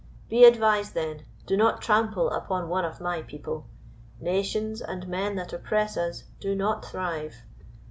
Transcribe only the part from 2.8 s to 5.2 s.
of my people. Nations and